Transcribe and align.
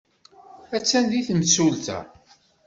Attan 0.75 1.05
din 1.11 1.23
temsulta. 1.27 1.97